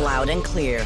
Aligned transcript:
loud 0.00 0.28
and 0.28 0.42
clear. 0.42 0.84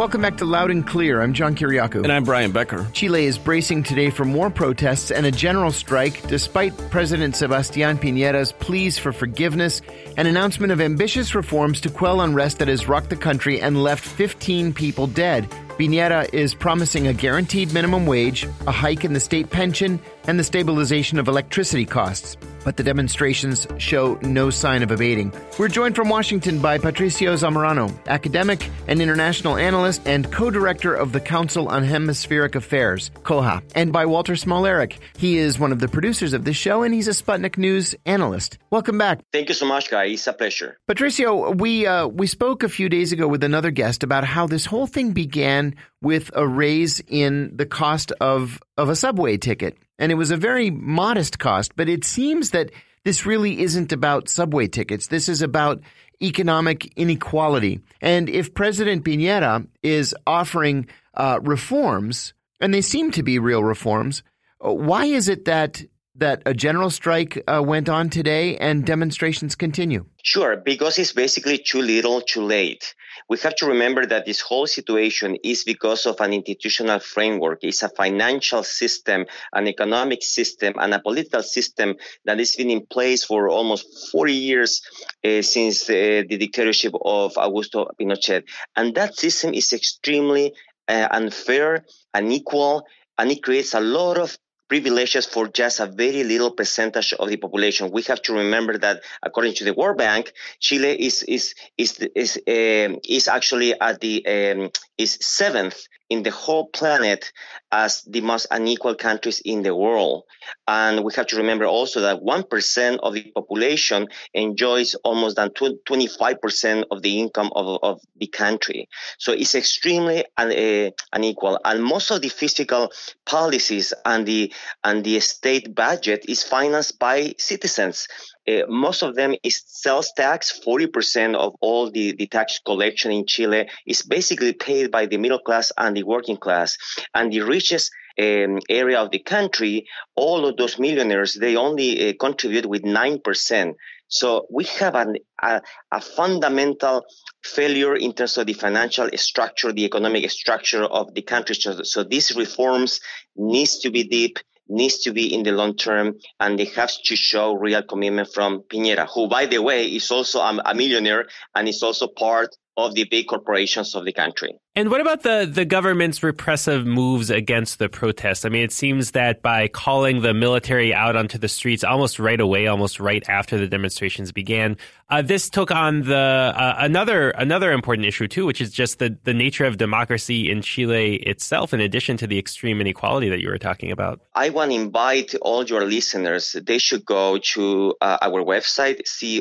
Welcome 0.00 0.22
back 0.22 0.38
to 0.38 0.46
Loud 0.46 0.70
and 0.70 0.86
Clear. 0.86 1.20
I'm 1.20 1.34
John 1.34 1.54
Kiriakou. 1.54 2.04
And 2.04 2.10
I'm 2.10 2.24
Brian 2.24 2.52
Becker. 2.52 2.86
Chile 2.94 3.26
is 3.26 3.36
bracing 3.36 3.82
today 3.82 4.08
for 4.08 4.24
more 4.24 4.48
protests 4.48 5.10
and 5.10 5.26
a 5.26 5.30
general 5.30 5.72
strike 5.72 6.26
despite 6.26 6.74
President 6.90 7.34
Sebastián 7.34 7.98
Piñera's 7.98 8.52
pleas 8.52 8.98
for 8.98 9.12
forgiveness 9.12 9.82
and 10.16 10.26
announcement 10.26 10.72
of 10.72 10.80
ambitious 10.80 11.34
reforms 11.34 11.82
to 11.82 11.90
quell 11.90 12.22
unrest 12.22 12.60
that 12.60 12.68
has 12.68 12.88
rocked 12.88 13.10
the 13.10 13.16
country 13.16 13.60
and 13.60 13.82
left 13.82 14.02
15 14.02 14.72
people 14.72 15.06
dead. 15.06 15.50
Piñera 15.78 16.32
is 16.32 16.54
promising 16.54 17.06
a 17.06 17.12
guaranteed 17.12 17.74
minimum 17.74 18.06
wage, 18.06 18.46
a 18.66 18.72
hike 18.72 19.04
in 19.04 19.12
the 19.12 19.20
state 19.20 19.50
pension, 19.50 20.00
and 20.26 20.38
the 20.38 20.44
stabilization 20.44 21.18
of 21.18 21.28
electricity 21.28 21.84
costs 21.84 22.36
but 22.64 22.76
the 22.76 22.82
demonstrations 22.82 23.66
show 23.78 24.18
no 24.22 24.50
sign 24.50 24.82
of 24.82 24.90
abating. 24.90 25.32
We're 25.58 25.68
joined 25.68 25.96
from 25.96 26.08
Washington 26.08 26.60
by 26.60 26.78
Patricio 26.78 27.34
Zamorano, 27.34 27.92
academic 28.06 28.68
and 28.88 29.00
international 29.00 29.56
analyst 29.56 30.02
and 30.06 30.30
co-director 30.30 30.94
of 30.94 31.12
the 31.12 31.20
Council 31.20 31.68
on 31.68 31.84
Hemispheric 31.84 32.54
Affairs, 32.54 33.10
COHA, 33.22 33.62
and 33.74 33.92
by 33.92 34.06
Walter 34.06 34.34
Smolarek. 34.34 34.98
He 35.16 35.38
is 35.38 35.58
one 35.58 35.72
of 35.72 35.80
the 35.80 35.88
producers 35.88 36.32
of 36.32 36.44
this 36.44 36.56
show 36.56 36.82
and 36.82 36.94
he's 36.94 37.08
a 37.08 37.12
Sputnik 37.12 37.58
News 37.58 37.94
analyst. 38.06 38.58
Welcome 38.70 38.98
back. 38.98 39.20
Thank 39.32 39.48
you 39.48 39.54
so 39.54 39.66
much, 39.66 39.90
guys. 39.90 40.12
It's 40.12 40.26
a 40.26 40.32
pleasure. 40.32 40.78
Patricio, 40.86 41.52
we 41.52 41.86
uh, 41.86 42.06
we 42.06 42.26
spoke 42.26 42.62
a 42.62 42.68
few 42.68 42.88
days 42.88 43.12
ago 43.12 43.28
with 43.28 43.44
another 43.44 43.70
guest 43.70 44.02
about 44.02 44.24
how 44.24 44.46
this 44.46 44.66
whole 44.66 44.86
thing 44.86 45.12
began 45.12 45.74
with 46.02 46.30
a 46.34 46.46
raise 46.46 47.00
in 47.00 47.56
the 47.56 47.66
cost 47.66 48.12
of 48.20 48.60
of 48.76 48.88
a 48.88 48.96
subway 48.96 49.36
ticket. 49.36 49.76
And 50.00 50.10
it 50.10 50.16
was 50.16 50.32
a 50.32 50.36
very 50.36 50.70
modest 50.70 51.38
cost, 51.38 51.76
but 51.76 51.88
it 51.88 52.04
seems 52.04 52.50
that 52.50 52.72
this 53.04 53.26
really 53.26 53.60
isn't 53.60 53.92
about 53.92 54.30
subway 54.30 54.66
tickets. 54.66 55.06
This 55.06 55.28
is 55.28 55.42
about 55.42 55.82
economic 56.22 56.92
inequality. 56.96 57.80
And 58.00 58.28
if 58.28 58.54
President 58.54 59.04
Piñera 59.04 59.66
is 59.82 60.14
offering 60.26 60.88
uh, 61.14 61.38
reforms, 61.42 62.32
and 62.60 62.72
they 62.72 62.80
seem 62.80 63.10
to 63.12 63.22
be 63.22 63.38
real 63.38 63.62
reforms, 63.62 64.22
why 64.58 65.04
is 65.04 65.28
it 65.28 65.44
that 65.44 65.82
that 66.16 66.42
a 66.44 66.52
general 66.52 66.90
strike 66.90 67.42
uh, 67.46 67.62
went 67.64 67.88
on 67.88 68.10
today 68.10 68.56
and 68.58 68.84
demonstrations 68.84 69.54
continue? 69.54 70.04
Sure, 70.22 70.56
because 70.56 70.98
it's 70.98 71.12
basically 71.12 71.56
too 71.56 71.80
little, 71.80 72.20
too 72.20 72.42
late 72.42 72.94
we 73.30 73.38
have 73.38 73.54
to 73.54 73.66
remember 73.66 74.04
that 74.04 74.26
this 74.26 74.40
whole 74.40 74.66
situation 74.66 75.36
is 75.44 75.62
because 75.62 76.04
of 76.04 76.20
an 76.20 76.32
institutional 76.32 76.98
framework. 76.98 77.60
It's 77.62 77.84
a 77.84 77.88
financial 77.88 78.64
system, 78.64 79.24
an 79.52 79.68
economic 79.68 80.24
system, 80.24 80.74
and 80.80 80.92
a 80.92 80.98
political 80.98 81.44
system 81.44 81.94
that 82.24 82.40
has 82.40 82.56
been 82.56 82.70
in 82.70 82.84
place 82.86 83.22
for 83.22 83.48
almost 83.48 84.10
40 84.10 84.32
years 84.32 84.82
uh, 85.24 85.42
since 85.42 85.88
uh, 85.88 86.24
the 86.28 86.38
dictatorship 86.38 86.92
of 87.04 87.34
Augusto 87.34 87.88
Pinochet. 88.00 88.42
And 88.74 88.96
that 88.96 89.14
system 89.14 89.54
is 89.54 89.72
extremely 89.72 90.52
uh, 90.88 91.06
unfair, 91.12 91.84
unequal, 92.12 92.82
and 93.16 93.30
it 93.30 93.44
creates 93.44 93.74
a 93.74 93.80
lot 93.80 94.18
of 94.18 94.36
privileges 94.70 95.26
for 95.26 95.48
just 95.48 95.80
a 95.80 95.86
very 95.86 96.22
little 96.22 96.52
percentage 96.52 97.12
of 97.12 97.28
the 97.28 97.36
population. 97.36 97.90
We 97.90 98.02
have 98.02 98.22
to 98.22 98.32
remember 98.32 98.78
that 98.78 99.02
according 99.22 99.54
to 99.54 99.64
the 99.64 99.74
World 99.74 99.98
Bank, 99.98 100.32
Chile 100.60 100.92
is 101.08 101.24
is 101.24 101.54
is 101.76 101.98
is, 102.14 102.38
uh, 102.38 102.96
is 103.16 103.26
actually 103.28 103.78
at 103.78 104.00
the 104.00 104.14
um, 104.34 104.70
is 104.96 105.18
seventh 105.20 105.78
in 106.10 106.24
the 106.24 106.30
whole 106.30 106.66
planet 106.68 107.32
as 107.72 108.02
the 108.02 108.20
most 108.20 108.48
unequal 108.50 108.96
countries 108.96 109.40
in 109.44 109.62
the 109.62 109.74
world. 109.74 110.24
And 110.66 111.04
we 111.04 111.12
have 111.14 111.28
to 111.28 111.36
remember 111.36 111.64
also 111.64 112.00
that 112.00 112.20
1% 112.20 112.98
of 112.98 113.14
the 113.14 113.30
population 113.32 114.08
enjoys 114.34 114.96
almost 114.96 115.36
than 115.36 115.50
25% 115.50 116.84
of 116.90 117.02
the 117.02 117.20
income 117.20 117.50
of, 117.54 117.78
of 117.82 118.00
the 118.16 118.26
country. 118.26 118.88
So 119.18 119.32
it's 119.32 119.54
extremely 119.54 120.24
uh, 120.36 120.90
unequal. 121.12 121.60
And 121.64 121.82
most 121.82 122.10
of 122.10 122.22
the 122.22 122.28
fiscal 122.28 122.90
policies 123.24 123.94
and 124.04 124.26
the, 124.26 124.52
and 124.82 125.04
the 125.04 125.20
state 125.20 125.74
budget 125.74 126.24
is 126.28 126.42
financed 126.42 126.98
by 126.98 127.34
citizens. 127.38 128.08
Uh, 128.48 128.62
most 128.68 129.02
of 129.02 129.14
them 129.14 129.34
is 129.42 129.62
sales 129.66 130.12
tax. 130.16 130.58
40% 130.66 131.34
of 131.34 131.54
all 131.60 131.90
the, 131.90 132.12
the 132.12 132.26
tax 132.26 132.60
collection 132.64 133.12
in 133.12 133.26
Chile 133.26 133.68
is 133.86 134.02
basically 134.02 134.52
paid 134.52 134.90
by 134.90 135.06
the 135.06 135.18
middle 135.18 135.38
class 135.38 135.72
and 135.76 135.96
the 135.96 136.02
working 136.02 136.36
class. 136.36 136.76
And 137.14 137.32
the 137.32 137.42
richest 137.42 137.90
um, 138.18 138.58
area 138.68 139.00
of 139.00 139.10
the 139.10 139.18
country, 139.18 139.86
all 140.16 140.46
of 140.46 140.56
those 140.56 140.78
millionaires, 140.78 141.34
they 141.34 141.56
only 141.56 142.10
uh, 142.10 142.12
contribute 142.18 142.66
with 142.66 142.82
9%. 142.82 143.74
So 144.08 144.46
we 144.50 144.64
have 144.64 144.96
an, 144.96 145.16
a, 145.40 145.62
a, 145.92 146.00
fundamental 146.00 147.04
failure 147.44 147.94
in 147.94 148.12
terms 148.12 148.38
of 148.38 148.46
the 148.46 148.54
financial 148.54 149.08
structure, 149.14 149.72
the 149.72 149.84
economic 149.84 150.28
structure 150.30 150.82
of 150.82 151.14
the 151.14 151.22
country. 151.22 151.54
So, 151.54 151.84
so 151.84 152.02
these 152.02 152.34
reforms 152.34 153.00
needs 153.36 153.78
to 153.80 153.90
be 153.90 154.02
deep 154.02 154.40
needs 154.70 154.98
to 155.00 155.12
be 155.12 155.34
in 155.34 155.42
the 155.42 155.52
long 155.52 155.74
term 155.74 156.16
and 156.38 156.58
they 156.58 156.64
have 156.64 156.90
to 157.04 157.16
show 157.16 157.54
real 157.54 157.82
commitment 157.82 158.32
from 158.32 158.62
Piñera, 158.62 159.08
who, 159.12 159.28
by 159.28 159.46
the 159.46 159.58
way, 159.58 159.86
is 159.86 160.10
also 160.10 160.40
a, 160.40 160.74
millionaire 160.74 161.26
and 161.54 161.68
is 161.68 161.82
also 161.82 162.06
part 162.06 162.56
of 162.76 162.94
the 162.94 163.04
big 163.04 163.26
corporations 163.26 163.94
of 163.94 164.04
the 164.04 164.12
country. 164.12 164.54
And 164.76 164.88
what 164.88 165.00
about 165.00 165.22
the, 165.22 165.50
the 165.52 165.64
government's 165.64 166.22
repressive 166.22 166.86
moves 166.86 167.28
against 167.28 167.80
the 167.80 167.88
protests? 167.88 168.44
I 168.44 168.50
mean, 168.50 168.62
it 168.62 168.72
seems 168.72 169.10
that 169.10 169.42
by 169.42 169.66
calling 169.66 170.22
the 170.22 170.32
military 170.32 170.94
out 170.94 171.16
onto 171.16 171.38
the 171.38 171.48
streets 171.48 171.82
almost 171.82 172.20
right 172.20 172.40
away, 172.40 172.68
almost 172.68 173.00
right 173.00 173.22
after 173.28 173.58
the 173.58 173.66
demonstrations 173.66 174.30
began, 174.30 174.76
uh, 175.10 175.22
this 175.22 175.50
took 175.50 175.72
on 175.72 176.02
the 176.02 176.16
uh, 176.16 176.76
another 176.78 177.30
another 177.30 177.72
important 177.72 178.06
issue 178.06 178.28
too, 178.28 178.46
which 178.46 178.60
is 178.60 178.70
just 178.70 179.00
the, 179.00 179.18
the 179.24 179.34
nature 179.34 179.64
of 179.64 179.76
democracy 179.76 180.48
in 180.48 180.62
Chile 180.62 181.16
itself, 181.16 181.74
in 181.74 181.80
addition 181.80 182.16
to 182.18 182.28
the 182.28 182.38
extreme 182.38 182.80
inequality 182.80 183.28
that 183.28 183.40
you 183.40 183.48
were 183.48 183.58
talking 183.58 183.90
about. 183.90 184.20
I 184.36 184.50
want 184.50 184.70
to 184.70 184.76
invite 184.76 185.34
all 185.42 185.64
your 185.64 185.84
listeners. 185.84 186.54
They 186.64 186.78
should 186.78 187.04
go 187.04 187.38
to 187.54 187.94
uh, 188.00 188.18
our 188.22 188.44
website, 188.44 189.00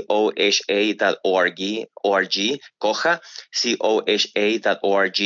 coha.org, 0.09 1.85
org, 2.03 2.59
coha, 2.81 3.18
coha.org 3.53 5.19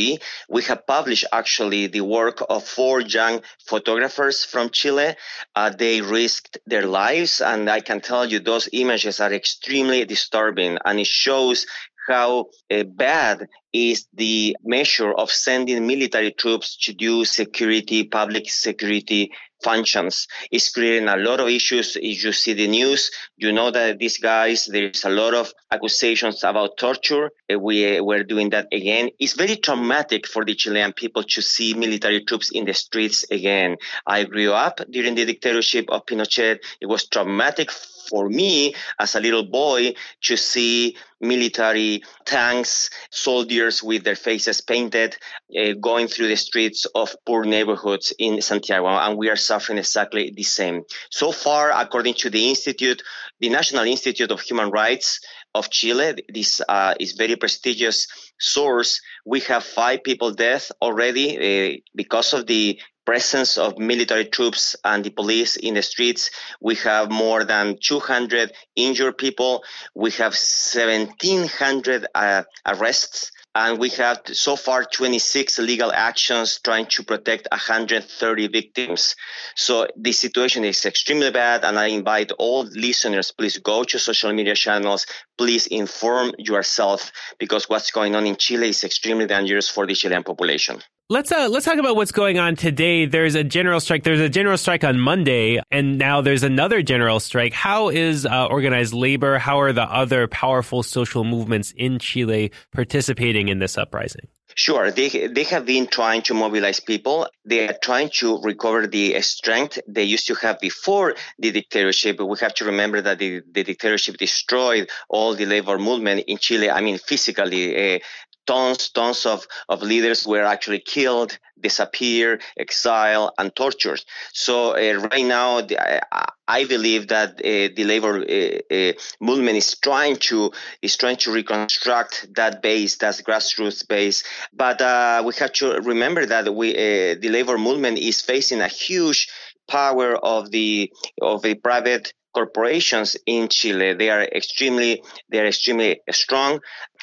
we 0.49 0.61
have 0.63 0.87
published 0.87 1.25
actually 1.31 1.87
the 1.87 2.01
work 2.01 2.43
of 2.49 2.63
four 2.63 3.01
young 3.01 3.41
photographers 3.65 4.43
from 4.43 4.69
Chile. 4.69 5.15
Uh, 5.55 5.69
they 5.69 6.01
risked 6.01 6.57
their 6.65 6.85
lives, 6.85 7.41
and 7.41 7.69
I 7.69 7.81
can 7.81 8.01
tell 8.01 8.25
you 8.25 8.39
those 8.39 8.69
images 8.71 9.19
are 9.19 9.33
extremely 9.33 10.05
disturbing, 10.05 10.77
and 10.85 10.99
it 10.99 11.07
shows 11.07 11.65
how 12.07 12.47
uh, 12.71 12.83
bad 12.83 13.47
is 13.71 14.07
the 14.13 14.55
measure 14.63 15.11
of 15.11 15.31
sending 15.31 15.87
military 15.87 16.31
troops 16.31 16.77
to 16.85 16.93
do 16.93 17.25
security, 17.25 18.03
public 18.03 18.49
security 18.49 19.31
functions. 19.63 20.27
It's 20.51 20.69
creating 20.71 21.07
a 21.07 21.15
lot 21.15 21.39
of 21.39 21.47
issues. 21.47 21.95
If 21.95 22.23
you 22.23 22.33
see 22.33 22.53
the 22.53 22.67
news, 22.67 23.09
you 23.37 23.51
know 23.51 23.71
that 23.71 23.97
these 23.97 24.17
guys, 24.17 24.65
there's 24.65 25.05
a 25.05 25.09
lot 25.09 25.33
of 25.33 25.51
accusations 25.71 26.43
about 26.43 26.77
torture. 26.77 27.31
Uh, 27.51 27.57
we 27.57 27.97
uh, 27.97 28.03
were 28.03 28.23
doing 28.23 28.49
that 28.51 28.67
again. 28.71 29.09
It's 29.19 29.33
very 29.33 29.55
traumatic 29.55 30.27
for 30.27 30.45
the 30.45 30.53
Chilean 30.53 30.93
people 30.93 31.23
to 31.23 31.41
see 31.41 31.73
military 31.73 32.23
troops 32.23 32.51
in 32.51 32.65
the 32.65 32.73
streets 32.73 33.25
again. 33.31 33.77
I 34.05 34.25
grew 34.25 34.51
up 34.51 34.81
during 34.91 35.15
the 35.15 35.25
dictatorship 35.25 35.85
of 35.89 36.05
Pinochet. 36.05 36.59
It 36.81 36.85
was 36.87 37.07
traumatic 37.07 37.71
for 38.13 38.29
me 38.29 38.75
as 38.99 39.15
a 39.15 39.19
little 39.19 39.41
boy 39.43 39.91
to 40.21 40.37
see 40.37 40.95
military 41.19 42.03
tanks, 42.25 42.91
soldiers 43.09 43.81
with 43.81 44.03
their 44.03 44.15
faces 44.15 44.61
painted, 44.61 45.17
uh, 45.57 45.73
going 45.81 46.07
through 46.07 46.27
the 46.27 46.35
streets 46.35 46.85
of 46.93 47.15
poor 47.25 47.43
neighborhoods 47.43 48.13
in 48.19 48.39
Santiago. 48.39 48.85
And 48.85 49.17
we 49.17 49.31
are 49.31 49.35
suffering 49.35 49.79
exactly 49.79 50.31
the 50.35 50.43
same. 50.43 50.83
So 51.09 51.31
far, 51.31 51.71
according 51.71 52.13
to 52.21 52.29
the 52.29 52.49
Institute, 52.49 53.01
the 53.39 53.49
National 53.49 53.85
Institute 53.85 54.29
of 54.29 54.41
Human 54.41 54.69
Rights 54.69 55.19
of 55.55 55.71
Chile, 55.71 56.13
this 56.29 56.61
uh, 56.69 56.93
is 56.99 57.13
very 57.13 57.35
prestigious 57.35 58.07
source. 58.39 59.01
We 59.25 59.39
have 59.41 59.63
five 59.63 60.03
people 60.03 60.31
dead 60.33 60.61
already 60.83 61.27
uh, 61.37 61.77
because 61.95 62.33
of 62.33 62.45
the 62.45 62.79
presence 63.05 63.57
of 63.57 63.77
military 63.77 64.25
troops 64.25 64.75
and 64.83 65.03
the 65.03 65.09
police 65.09 65.55
in 65.55 65.73
the 65.75 65.81
streets. 65.81 66.31
We 66.61 66.75
have 66.75 67.11
more 67.11 67.43
than 67.43 67.77
200 67.81 68.51
injured 68.75 69.17
people. 69.17 69.63
We 69.95 70.11
have 70.11 70.33
1,700 70.33 72.07
uh, 72.15 72.43
arrests. 72.65 73.31
And 73.55 73.77
we 73.77 73.89
have 73.89 74.21
so 74.25 74.55
far 74.55 74.83
26 74.83 75.59
legal 75.59 75.91
actions 75.91 76.59
trying 76.63 76.87
to 76.87 77.03
protect 77.03 77.47
130 77.51 78.47
victims. 78.47 79.15
So 79.55 79.87
the 79.95 80.11
situation 80.11 80.65
is 80.65 80.83
extremely 80.85 81.29
bad. 81.29 81.63
And 81.63 81.77
I 81.77 81.87
invite 81.87 82.31
all 82.39 82.63
listeners, 82.63 83.31
please 83.31 83.59
go 83.59 83.83
to 83.83 83.99
social 83.99 84.33
media 84.33 84.55
channels. 84.55 85.05
Please 85.37 85.67
inform 85.67 86.33
yourself 86.39 87.11
because 87.37 87.69
what's 87.69 87.91
going 87.91 88.15
on 88.15 88.25
in 88.25 88.37
Chile 88.37 88.69
is 88.69 88.83
extremely 88.83 89.27
dangerous 89.27 89.69
for 89.69 89.85
the 89.85 89.93
Chilean 89.93 90.23
population. 90.23 90.81
Let's 91.13 91.31
uh, 91.31 91.47
let's 91.47 91.63
talk 91.63 91.77
about 91.77 91.95
what's 91.95 92.11
going 92.11 92.39
on 92.39 92.55
today. 92.55 93.05
There's 93.05 93.35
a 93.35 93.43
general 93.43 93.79
strike. 93.79 94.01
There's 94.01 94.19
a 94.19 94.29
general 94.29 94.57
strike 94.57 94.83
on 94.83 94.99
Monday, 94.99 95.61
and 95.69 95.99
now 95.99 96.21
there's 96.21 96.41
another 96.41 96.81
general 96.81 97.19
strike. 97.19 97.53
How 97.53 97.89
is 97.89 98.25
uh, 98.25 98.47
organized 98.47 98.95
labor? 98.95 99.37
How 99.37 99.59
are 99.61 99.73
the 99.73 99.83
other 99.83 100.27
powerful 100.27 100.81
social 100.81 101.23
movements 101.23 101.71
in 101.77 101.99
Chile 101.99 102.51
participating 102.71 103.49
in 103.49 103.59
this 103.59 103.77
uprising? 103.77 104.27
Sure, 104.55 104.89
they 104.89 105.27
they 105.27 105.43
have 105.43 105.67
been 105.67 105.85
trying 105.85 106.23
to 106.23 106.33
mobilize 106.33 106.79
people. 106.79 107.27
They 107.45 107.67
are 107.67 107.77
trying 107.79 108.09
to 108.15 108.41
recover 108.41 108.87
the 108.87 109.21
strength 109.21 109.77
they 109.87 110.05
used 110.05 110.25
to 110.27 110.35
have 110.35 110.59
before 110.59 111.13
the 111.37 111.51
dictatorship. 111.51 112.19
We 112.21 112.37
have 112.39 112.55
to 112.55 112.65
remember 112.65 113.01
that 113.01 113.19
the, 113.19 113.41
the 113.51 113.63
dictatorship 113.63 114.17
destroyed 114.17 114.89
all 115.09 115.35
the 115.35 115.45
labor 115.45 115.77
movement 115.77 116.25
in 116.27 116.37
Chile. 116.39 116.71
I 116.71 116.81
mean, 116.81 116.97
physically, 116.97 117.95
uh, 117.95 117.99
tons, 118.45 118.89
tons 118.89 119.25
of, 119.25 119.47
of 119.69 119.81
leaders 119.81 120.27
were 120.27 120.43
actually 120.43 120.79
killed, 120.79 121.37
disappeared, 121.59 122.41
exiled, 122.57 123.31
and 123.37 123.55
tortured. 123.55 124.03
So 124.33 124.71
uh, 124.71 125.07
right 125.11 125.25
now, 125.25 125.61
the, 125.61 125.79
I, 125.79 126.27
I, 126.47 126.65
believe 126.65 127.07
that 127.07 127.31
uh, 127.39 127.73
the 127.75 127.83
labor 127.85 128.19
uh, 128.19 128.73
uh, 128.75 128.93
movement 129.19 129.57
is 129.57 129.75
trying 129.79 130.17
to 130.27 130.51
is 130.81 130.97
trying 130.97 131.17
to 131.17 131.31
reconstruct 131.31 132.27
that 132.35 132.61
base, 132.61 132.97
that 132.97 133.15
grassroots 133.25 133.87
base. 133.87 134.23
But 134.53 134.81
uh, 134.81 135.23
we 135.25 135.33
have 135.35 135.53
to 135.53 135.79
remember 135.81 136.25
that 136.25 136.53
we 136.53 136.71
uh, 136.73 137.15
the 137.19 137.29
labor 137.29 137.57
movement 137.57 137.97
is 137.97 138.21
facing 138.21 138.61
a 138.61 138.67
huge 138.67 139.29
power 139.67 140.15
of 140.15 140.51
the 140.51 140.91
of 141.21 141.41
the 141.41 141.55
private 141.55 142.13
corporations 142.33 143.15
in 143.25 143.47
Chile. 143.47 143.93
They 143.93 144.09
are 144.09 144.23
extremely 144.23 145.03
they 145.29 145.39
are 145.39 145.45
extremely 145.45 146.01
strong. 146.11 146.59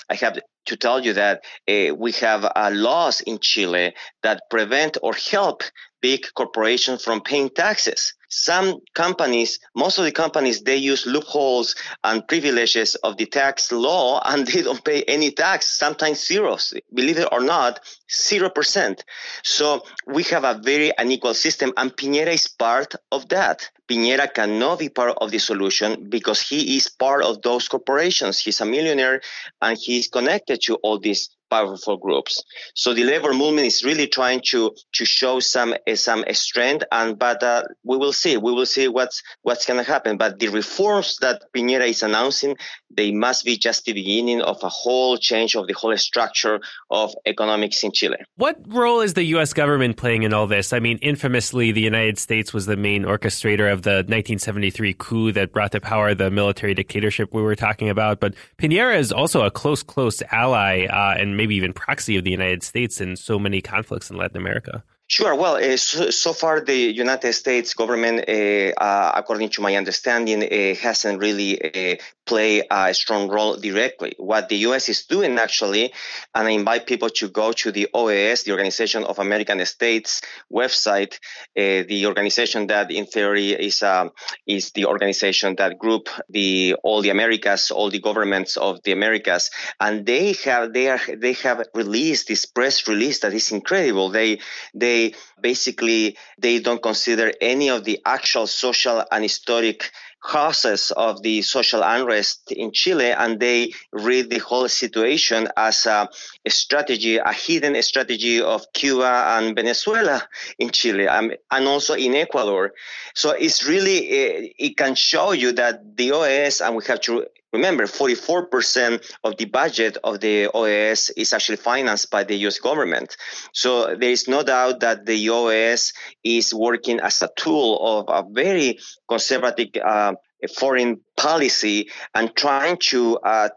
I 0.09 0.15
have 0.17 0.39
to 0.71 0.77
tell 0.77 1.05
you 1.05 1.13
that 1.13 1.43
uh, 1.69 1.95
we 1.95 2.13
have 2.13 2.45
uh, 2.45 2.71
laws 2.73 3.21
in 3.21 3.39
Chile 3.41 3.93
that 4.23 4.43
prevent 4.51 4.97
or 5.03 5.13
help 5.13 5.63
big 6.01 6.25
corporations 6.35 7.05
from 7.05 7.21
paying 7.21 7.51
taxes. 7.51 8.15
Some 8.31 8.81
companies, 8.95 9.59
most 9.75 9.99
of 9.99 10.05
the 10.05 10.13
companies, 10.13 10.63
they 10.63 10.77
use 10.77 11.05
loopholes 11.05 11.75
and 12.05 12.27
privileges 12.27 12.95
of 12.95 13.17
the 13.17 13.27
tax 13.27 13.73
law 13.73 14.23
and 14.25 14.47
they 14.47 14.63
don't 14.63 14.85
pay 14.85 15.03
any 15.03 15.33
tax, 15.33 15.67
sometimes 15.67 16.25
zeros. 16.25 16.73
Believe 16.95 17.19
it 17.19 17.29
or 17.33 17.41
not, 17.41 17.81
0%. 18.09 19.01
So 19.43 19.83
we 20.07 20.23
have 20.25 20.45
a 20.45 20.61
very 20.63 20.93
unequal 20.97 21.35
system 21.35 21.73
and 21.77 21.95
Piñera 21.95 22.33
is 22.33 22.47
part 22.47 22.95
of 23.11 23.29
that. 23.31 23.69
Piñera 23.89 24.33
cannot 24.33 24.79
be 24.79 24.89
part 24.89 25.17
of 25.21 25.33
the 25.33 25.39
solution 25.39 26.09
because 26.09 26.41
he 26.41 26.77
is 26.77 26.89
part 26.89 27.25
of 27.25 27.43
those 27.43 27.67
corporations. 27.67 28.39
He's 28.39 28.61
a 28.61 28.65
millionaire 28.65 29.21
and 29.61 29.77
he's 29.77 30.07
connected 30.07 30.61
to 30.63 30.77
all 30.77 31.01
these 31.01 31.31
powerful 31.51 31.97
groups. 31.97 32.43
So 32.75 32.95
the 32.95 33.05
labor 33.05 33.35
movement 33.35 33.67
is 33.67 33.85
really 33.85 34.07
trying 34.07 34.41
to 34.51 34.75
to 34.95 35.05
show 35.05 35.41
some 35.41 35.75
uh, 35.87 35.97
some 35.97 36.25
strength, 36.33 36.85
and 36.93 37.19
but 37.19 37.43
uh, 37.43 37.63
we 37.85 37.97
will 37.97 38.13
see. 38.13 38.37
We 38.37 38.53
will 38.53 38.67
see 38.67 38.89
what's 38.89 39.23
what's 39.43 39.67
going 39.67 39.85
to 39.85 39.91
happen. 39.91 40.17
But 40.17 40.39
the 40.39 40.49
reforms 40.49 41.19
that 41.21 41.43
Piñera 41.55 41.89
is 41.89 42.03
announcing, 42.03 42.57
they 42.91 43.13
must 43.13 43.45
be 43.45 43.57
just 43.57 43.85
the 43.85 43.93
beginning 43.93 44.43
of 44.43 44.63
a 44.63 44.69
whole 44.69 45.17
change 45.17 45.55
of 45.55 45.67
the 45.67 45.73
whole 45.73 45.97
structure 45.97 46.61
of 46.91 47.15
economics 47.25 47.83
in 47.85 47.93
Chile. 47.93 48.17
What 48.37 48.57
role 48.67 49.01
is 49.01 49.15
the 49.15 49.23
U.S. 49.25 49.53
government 49.53 49.97
playing 49.97 50.25
in 50.25 50.33
all 50.33 50.47
this? 50.47 50.73
I 50.73 50.81
mean, 50.81 50.99
infamously, 50.99 51.73
the 51.73 51.81
United 51.81 52.19
States 52.19 52.53
was 52.53 52.67
the 52.67 52.77
main 52.77 53.05
orchestrator 53.05 53.73
of 53.73 53.83
the 53.83 54.05
1973 54.07 54.95
coup 54.99 55.33
that 55.33 55.53
brought 55.53 55.73
to 55.73 55.81
power 55.81 56.15
the 56.15 56.31
military 56.31 56.75
dictatorship 56.75 57.33
we 57.33 57.43
were 57.43 57.57
talking 57.57 57.89
about. 57.89 58.21
But 58.21 58.35
Piñera 58.59 58.99
is 58.99 59.13
also 59.13 59.43
a 59.43 59.51
close, 59.51 59.83
close 59.83 60.23
ally 60.33 60.87
uh, 60.87 61.15
and 61.19 61.37
maybe 61.37 61.55
even 61.55 61.73
proxy 61.73 62.17
of 62.17 62.25
the 62.25 62.31
United 62.31 62.63
States 62.63 63.01
in 63.01 63.17
so 63.17 63.39
many 63.39 63.61
conflicts 63.61 64.11
in 64.11 64.17
Latin 64.17 64.37
America. 64.37 64.83
Sure. 65.11 65.35
Well, 65.35 65.57
uh, 65.57 65.77
so, 65.77 66.11
so, 66.11 66.33
far 66.33 66.61
the 66.61 66.73
United 66.73 67.33
States 67.33 67.75
government, 67.75 68.29
uh, 68.29 68.81
uh, 68.81 69.11
according 69.17 69.49
to 69.51 69.61
my 69.61 69.75
understanding, 69.75 70.45
uh, 70.45 70.77
hasn't 70.77 71.19
really 71.19 71.99
played 72.25 72.63
a 72.71 72.95
strong 72.95 73.29
role 73.29 73.57
directly. 73.57 74.15
What 74.19 74.49
the 74.49 74.59
U.S. 74.69 74.89
is 74.89 75.07
doing 75.07 75.37
actually, 75.37 75.93
and 76.33 76.47
I 76.47 76.51
invite 76.51 76.87
people 76.87 77.11
to 77.19 77.29
go 77.29 77.51
to 77.51 77.73
the 77.73 77.89
OAS, 77.93 78.45
the 78.45 78.53
Organization 78.53 79.03
of 79.03 79.19
American 79.19 79.67
States 79.67 80.23
website, 80.49 81.19
the 81.57 82.07
organization 82.07 82.69
that 82.69 82.93
in 82.93 83.07
theory 83.07 83.51
is 83.51 83.83
um, 83.83 84.13
is 84.47 84.71
the 84.71 84.87
organization 84.87 85.57
that 85.57 85.77
group 85.77 86.09
the 86.29 86.77
all 86.85 87.03
the 87.03 87.11
Americas, 87.11 87.73
all 87.73 87.91
the 87.91 87.99
governments 87.99 88.57
of 88.57 88.81
the 88.85 88.93
Americas, 88.93 89.51
and 89.81 90.07
they 90.07 90.35
have 90.45 90.73
they 90.73 90.87
are 90.89 91.01
they 91.17 91.33
have 91.33 91.67
released 91.75 92.29
this 92.29 92.47
press 92.47 92.87
release 92.87 93.19
that 93.23 93.35
is 93.35 93.51
incredible. 93.51 94.11
They 94.11 94.39
they 94.73 95.00
they 95.01 95.15
basically 95.41 96.17
they 96.39 96.59
don't 96.61 96.83
consider 96.83 97.33
any 97.41 97.71
of 97.71 97.85
the 97.85 98.01
actual 98.05 98.47
social 98.47 99.03
and 99.11 99.23
historic 99.23 99.91
causes 100.23 100.93
of 100.97 101.23
the 101.23 101.41
social 101.41 101.83
unrest 101.83 102.53
in 102.53 102.73
Chile, 102.73 103.11
and 103.13 103.41
they 103.41 103.73
read 103.93 104.29
the 104.29 104.39
whole 104.39 104.69
situation 104.69 105.49
as 105.57 105.87
a, 105.87 106.09
a 106.45 106.51
strategy, 106.51 107.17
a 107.17 107.33
hidden 107.33 107.81
strategy 107.83 108.41
of 108.43 108.71
Cuba 108.75 109.37
and 109.37 109.57
Venezuela 109.57 110.23
in 110.59 110.69
Chile, 110.71 111.09
um, 111.09 111.33
and 111.51 111.67
also 111.67 111.95
in 111.95 112.15
Ecuador. 112.15 112.73
So 113.15 113.31
it's 113.31 113.67
really 113.67 113.99
it, 113.99 114.53
it 114.59 114.77
can 114.77 114.95
show 114.95 115.33
you 115.33 115.53
that 115.53 115.97
the 115.97 116.11
OAS, 116.11 116.61
and 116.65 116.77
we 116.77 116.85
have 116.85 117.01
to 117.03 117.27
Remember, 117.53 117.85
44% 117.85 119.03
of 119.25 119.37
the 119.37 119.47
budget 119.47 119.99
of 120.05 120.21
the 120.21 120.49
OAS 120.55 121.11
is 121.17 121.33
actually 121.33 121.57
financed 121.57 122.11
by 122.11 122.25
the 122.25 122.37
US 122.47 122.59
government. 122.59 123.17
So 123.53 123.97
there 123.97 124.11
is 124.11 124.29
no 124.29 124.43
doubt 124.43 124.81
that 124.81 125.05
the 125.05 125.27
OAS 125.27 125.93
is 126.23 126.55
working 126.55 127.01
as 127.01 127.23
a 127.23 127.31
tool 127.37 127.79
of 127.83 128.05
a 128.09 128.29
very 128.31 128.79
conservative 129.09 129.69
uh, 129.85 130.15
foreign 130.49 131.01
policy 131.17 131.91
and 132.15 132.35
trying 132.35 132.79
to 132.79 133.19
uh, 133.19 133.49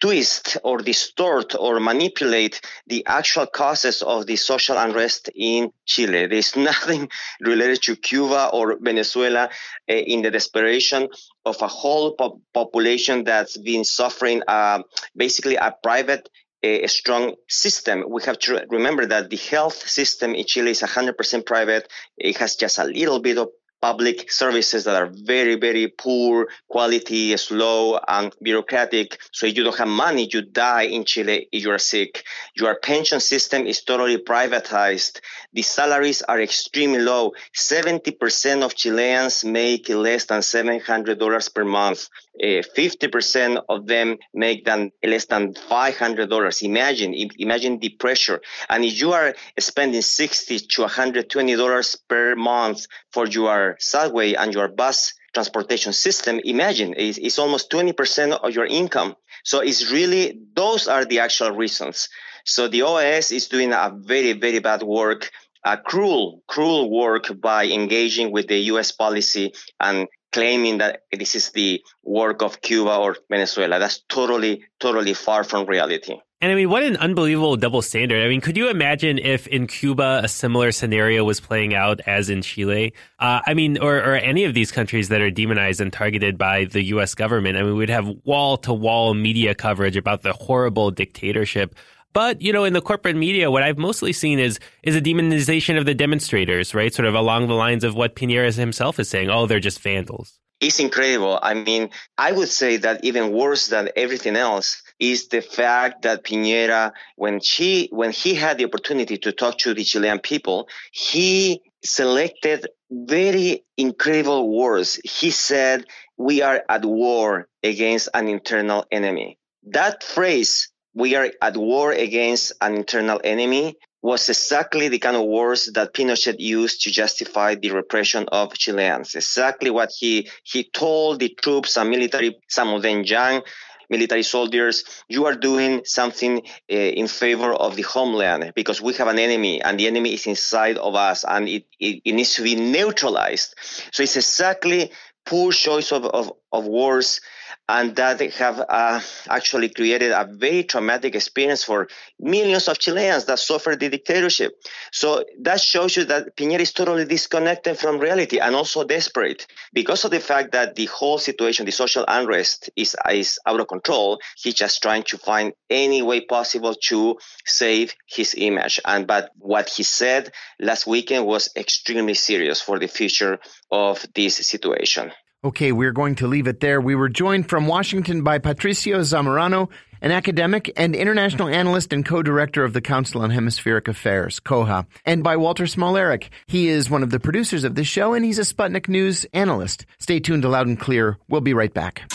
twist 0.00 0.56
or 0.62 0.78
distort 0.78 1.54
or 1.58 1.80
manipulate 1.80 2.60
the 2.86 3.04
actual 3.06 3.46
causes 3.46 4.02
of 4.02 4.26
the 4.26 4.36
social 4.36 4.76
unrest 4.76 5.30
in 5.34 5.72
Chile. 5.84 6.26
There's 6.26 6.56
nothing 6.70 7.08
related 7.40 7.82
to 7.82 7.96
Cuba 7.96 8.50
or 8.52 8.78
Venezuela 8.80 9.50
uh, 9.90 9.92
in 9.92 10.22
the 10.22 10.30
desperation 10.30 11.08
of 11.44 11.60
a 11.62 11.68
whole 11.68 12.12
po- 12.12 12.40
population 12.54 13.24
that's 13.24 13.56
been 13.56 13.84
suffering 13.84 14.42
uh, 14.46 14.82
basically 15.16 15.56
a 15.56 15.74
private 15.82 16.28
a 16.62 16.88
strong 16.88 17.34
system. 17.48 18.04
We 18.08 18.22
have 18.24 18.38
to 18.40 18.66
remember 18.68 19.06
that 19.06 19.30
the 19.30 19.36
health 19.36 19.88
system 19.88 20.34
in 20.34 20.44
Chile 20.44 20.72
is 20.72 20.82
100% 20.82 21.46
private. 21.46 21.88
It 22.16 22.36
has 22.38 22.56
just 22.56 22.78
a 22.78 22.84
little 22.84 23.20
bit 23.20 23.38
of 23.38 23.50
public 23.80 24.30
services 24.30 24.84
that 24.84 25.00
are 25.00 25.10
very, 25.12 25.56
very 25.56 25.88
poor 25.88 26.48
quality, 26.68 27.36
slow, 27.36 27.98
and 28.08 28.34
bureaucratic. 28.42 29.18
So 29.32 29.46
if 29.46 29.56
you 29.56 29.64
don't 29.64 29.78
have 29.78 29.88
money, 29.88 30.28
you 30.32 30.42
die 30.42 30.82
in 30.82 31.04
Chile 31.04 31.48
if 31.52 31.62
you 31.62 31.70
are 31.70 31.78
sick. 31.78 32.24
Your 32.54 32.78
pension 32.78 33.20
system 33.20 33.66
is 33.66 33.82
totally 33.82 34.18
privatized. 34.18 35.20
The 35.52 35.62
salaries 35.62 36.22
are 36.22 36.40
extremely 36.40 37.00
low. 37.00 37.32
70% 37.56 38.62
of 38.62 38.74
Chileans 38.74 39.44
make 39.44 39.88
less 39.88 40.26
than 40.26 40.40
$700 40.40 41.54
per 41.54 41.64
month. 41.64 42.08
Uh, 42.40 42.62
50% 42.76 43.62
of 43.68 43.86
them 43.86 44.16
make 44.32 44.64
than 44.64 44.92
less 45.04 45.26
than 45.26 45.54
$500. 45.54 46.62
Imagine, 46.62 47.14
imagine 47.38 47.78
the 47.80 47.88
pressure. 47.88 48.40
And 48.68 48.84
if 48.84 49.00
you 49.00 49.12
are 49.12 49.34
spending 49.58 50.02
60 50.02 50.60
to 50.60 50.82
$120 50.82 51.96
per 52.08 52.36
month 52.36 52.86
for 53.10 53.26
your 53.26 53.76
subway 53.80 54.34
and 54.34 54.54
your 54.54 54.68
bus 54.68 55.14
transportation 55.34 55.92
system, 55.92 56.40
imagine 56.44 56.94
it's, 56.96 57.18
it's 57.18 57.38
almost 57.38 57.70
20% 57.70 58.38
of 58.40 58.54
your 58.54 58.66
income. 58.66 59.16
So 59.44 59.60
it's 59.60 59.90
really, 59.90 60.38
those 60.54 60.86
are 60.86 61.04
the 61.04 61.20
actual 61.20 61.50
reasons. 61.50 62.08
So 62.44 62.68
the 62.68 62.80
OAS 62.80 63.32
is 63.32 63.48
doing 63.48 63.72
a 63.72 63.92
very, 63.94 64.32
very 64.32 64.60
bad 64.60 64.82
work, 64.82 65.30
a 65.64 65.76
cruel, 65.76 66.42
cruel 66.46 66.90
work 66.90 67.40
by 67.40 67.66
engaging 67.66 68.32
with 68.32 68.46
the 68.46 68.58
US 68.72 68.92
policy 68.92 69.52
and 69.80 70.06
claiming 70.32 70.78
that 70.78 71.04
this 71.12 71.34
is 71.34 71.50
the 71.50 71.82
work 72.02 72.42
of 72.42 72.60
Cuba 72.60 72.96
or 72.96 73.16
Venezuela. 73.30 73.78
That's 73.78 74.00
totally, 74.08 74.64
totally 74.78 75.14
far 75.14 75.44
from 75.44 75.66
reality. 75.66 76.16
And 76.40 76.52
I 76.52 76.54
mean, 76.54 76.70
what 76.70 76.84
an 76.84 76.96
unbelievable 76.98 77.56
double 77.56 77.82
standard. 77.82 78.24
I 78.24 78.28
mean, 78.28 78.40
could 78.40 78.56
you 78.56 78.68
imagine 78.68 79.18
if 79.18 79.48
in 79.48 79.66
Cuba 79.66 80.20
a 80.22 80.28
similar 80.28 80.70
scenario 80.70 81.24
was 81.24 81.40
playing 81.40 81.74
out 81.74 82.00
as 82.06 82.30
in 82.30 82.42
Chile? 82.42 82.94
Uh, 83.18 83.40
I 83.44 83.54
mean, 83.54 83.76
or, 83.78 83.96
or 83.96 84.14
any 84.14 84.44
of 84.44 84.54
these 84.54 84.70
countries 84.70 85.08
that 85.08 85.20
are 85.20 85.32
demonized 85.32 85.80
and 85.80 85.92
targeted 85.92 86.38
by 86.38 86.66
the 86.66 86.84
U.S. 86.84 87.16
government. 87.16 87.56
I 87.56 87.62
mean, 87.62 87.74
we'd 87.74 87.88
have 87.88 88.08
wall 88.24 88.56
to 88.58 88.72
wall 88.72 89.14
media 89.14 89.56
coverage 89.56 89.96
about 89.96 90.22
the 90.22 90.32
horrible 90.32 90.92
dictatorship. 90.92 91.74
But 92.12 92.42
you 92.42 92.52
know, 92.52 92.64
in 92.64 92.72
the 92.72 92.80
corporate 92.80 93.16
media, 93.16 93.50
what 93.50 93.62
I've 93.62 93.78
mostly 93.78 94.12
seen 94.12 94.38
is 94.38 94.58
is 94.82 94.96
a 94.96 95.00
demonization 95.00 95.78
of 95.78 95.86
the 95.86 95.94
demonstrators, 95.94 96.74
right? 96.74 96.92
Sort 96.92 97.06
of 97.06 97.14
along 97.14 97.48
the 97.48 97.54
lines 97.54 97.84
of 97.84 97.94
what 97.94 98.16
Piñera 98.16 98.54
himself 98.54 98.98
is 98.98 99.08
saying. 99.08 99.30
Oh, 99.30 99.46
they're 99.46 99.60
just 99.60 99.80
vandals. 99.80 100.38
It's 100.60 100.80
incredible. 100.80 101.38
I 101.40 101.54
mean, 101.54 101.90
I 102.16 102.32
would 102.32 102.48
say 102.48 102.78
that 102.78 103.04
even 103.04 103.32
worse 103.32 103.68
than 103.68 103.90
everything 103.94 104.34
else, 104.34 104.82
is 104.98 105.28
the 105.28 105.40
fact 105.40 106.02
that 106.02 106.24
Piñera, 106.24 106.92
when 107.16 107.40
she, 107.40 107.88
when 107.92 108.10
he 108.10 108.34
had 108.34 108.58
the 108.58 108.64
opportunity 108.64 109.18
to 109.18 109.32
talk 109.32 109.58
to 109.58 109.74
the 109.74 109.84
Chilean 109.84 110.18
people, 110.18 110.68
he 110.90 111.62
selected 111.84 112.66
very 112.90 113.64
incredible 113.76 114.56
words. 114.56 115.00
He 115.04 115.30
said, 115.30 115.84
we 116.16 116.42
are 116.42 116.64
at 116.68 116.84
war 116.84 117.48
against 117.62 118.08
an 118.12 118.28
internal 118.28 118.84
enemy. 118.90 119.38
That 119.70 120.02
phrase, 120.02 120.70
we 120.98 121.14
are 121.14 121.30
at 121.40 121.56
war 121.56 121.92
against 121.92 122.52
an 122.60 122.74
internal 122.74 123.20
enemy, 123.22 123.76
was 124.02 124.28
exactly 124.28 124.88
the 124.88 124.98
kind 124.98 125.16
of 125.16 125.24
words 125.26 125.72
that 125.72 125.94
Pinochet 125.94 126.36
used 126.38 126.82
to 126.82 126.90
justify 126.90 127.54
the 127.54 127.70
repression 127.70 128.26
of 128.30 128.54
Chileans. 128.54 129.14
Exactly 129.14 129.70
what 129.70 129.90
he, 129.96 130.28
he 130.42 130.64
told 130.64 131.20
the 131.20 131.28
troops 131.28 131.76
and 131.76 131.90
military, 131.90 132.36
some 132.48 132.68
of 132.74 132.82
them 132.82 133.02
young, 133.04 133.42
military 133.90 134.22
soldiers, 134.22 134.84
you 135.08 135.26
are 135.26 135.34
doing 135.34 135.82
something 135.84 136.38
uh, 136.70 136.74
in 136.74 137.06
favor 137.08 137.52
of 137.52 137.76
the 137.76 137.82
homeland 137.82 138.52
because 138.54 138.82
we 138.82 138.92
have 138.94 139.08
an 139.08 139.18
enemy 139.18 139.62
and 139.62 139.78
the 139.78 139.86
enemy 139.86 140.14
is 140.14 140.26
inside 140.26 140.78
of 140.78 140.94
us 140.94 141.24
and 141.24 141.48
it, 141.48 141.64
it, 141.80 142.02
it 142.04 142.12
needs 142.12 142.34
to 142.34 142.42
be 142.42 142.54
neutralized. 142.54 143.54
So 143.92 144.02
it's 144.02 144.16
exactly 144.16 144.90
poor 145.24 145.52
choice 145.52 145.92
of, 145.92 146.04
of, 146.06 146.32
of 146.52 146.66
words 146.66 147.20
and 147.68 147.96
that 147.96 148.20
have 148.20 148.60
uh, 148.68 149.00
actually 149.28 149.68
created 149.68 150.10
a 150.10 150.24
very 150.24 150.64
traumatic 150.64 151.14
experience 151.14 151.64
for 151.64 151.88
millions 152.18 152.68
of 152.68 152.78
Chileans 152.78 153.26
that 153.26 153.38
suffered 153.38 153.80
the 153.80 153.88
dictatorship. 153.88 154.52
So 154.92 155.24
that 155.40 155.60
shows 155.60 155.96
you 155.96 156.04
that 156.04 156.36
Piñera 156.36 156.60
is 156.60 156.72
totally 156.72 157.04
disconnected 157.04 157.78
from 157.78 157.98
reality 157.98 158.38
and 158.38 158.54
also 158.54 158.84
desperate 158.84 159.46
because 159.72 160.04
of 160.04 160.10
the 160.10 160.20
fact 160.20 160.52
that 160.52 160.74
the 160.74 160.86
whole 160.86 161.18
situation, 161.18 161.66
the 161.66 161.72
social 161.72 162.04
unrest 162.08 162.70
is, 162.76 162.96
is 163.10 163.38
out 163.46 163.60
of 163.60 163.68
control. 163.68 164.18
He's 164.36 164.54
just 164.54 164.82
trying 164.82 165.02
to 165.04 165.18
find 165.18 165.52
any 165.68 166.02
way 166.02 166.20
possible 166.22 166.74
to 166.88 167.18
save 167.44 167.94
his 168.06 168.34
image. 168.36 168.80
And 168.84 169.06
but 169.06 169.30
what 169.38 169.68
he 169.68 169.82
said 169.82 170.32
last 170.58 170.86
weekend 170.86 171.26
was 171.26 171.50
extremely 171.56 172.14
serious 172.14 172.60
for 172.60 172.78
the 172.78 172.88
future 172.88 173.38
of 173.70 174.04
this 174.14 174.36
situation. 174.36 175.12
Okay, 175.44 175.70
we're 175.70 175.92
going 175.92 176.16
to 176.16 176.26
leave 176.26 176.48
it 176.48 176.58
there. 176.58 176.80
We 176.80 176.96
were 176.96 177.08
joined 177.08 177.48
from 177.48 177.68
Washington 177.68 178.24
by 178.24 178.38
Patricio 178.38 179.02
Zamorano, 179.02 179.70
an 180.00 180.10
academic 180.10 180.72
and 180.76 180.96
international 180.96 181.46
analyst 181.46 181.92
and 181.92 182.04
co-director 182.04 182.64
of 182.64 182.72
the 182.72 182.80
Council 182.80 183.22
on 183.22 183.30
Hemispheric 183.30 183.86
Affairs, 183.86 184.40
COHA, 184.40 184.84
and 185.06 185.22
by 185.22 185.36
Walter 185.36 185.62
Smolarek. 185.66 186.30
He 186.48 186.66
is 186.66 186.90
one 186.90 187.04
of 187.04 187.10
the 187.10 187.20
producers 187.20 187.62
of 187.62 187.76
this 187.76 187.86
show, 187.86 188.14
and 188.14 188.24
he's 188.24 188.40
a 188.40 188.42
Sputnik 188.42 188.88
News 188.88 189.26
analyst. 189.32 189.86
Stay 190.00 190.18
tuned 190.18 190.42
to 190.42 190.48
Loud 190.48 190.66
and 190.66 190.80
Clear. 190.80 191.18
We'll 191.28 191.40
be 191.40 191.54
right 191.54 191.72
back. 191.72 192.12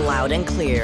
Loud 0.00 0.32
and 0.32 0.46
Clear 0.46 0.82